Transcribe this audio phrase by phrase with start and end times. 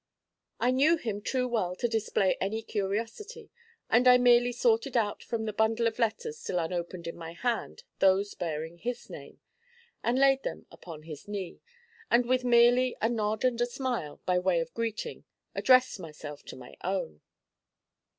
[0.59, 3.51] I knew him too well to display any curiosity,
[3.87, 7.83] and I merely sorted out from the bundle of letters still unopened in my hand
[7.99, 9.41] those bearing his name,
[10.03, 11.61] and laid them upon his knee,
[12.09, 16.75] and with merely a nod and smile, by way of greeting, addressed myself to my
[16.83, 17.21] own.